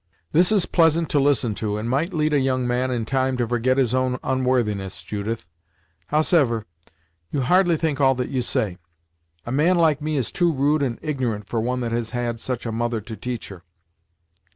[0.31, 3.47] "This is pleasant to listen to, and might lead a young man in time to
[3.47, 5.45] forget his own onworthiness, Judith!
[6.07, 6.65] Howsever,
[7.29, 8.79] you hardly think all that you say.
[9.45, 12.65] A man like me is too rude and ignorant for one that has had such
[12.65, 13.63] a mother to teach her.